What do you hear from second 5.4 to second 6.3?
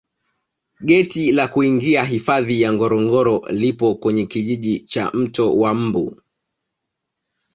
wa mbu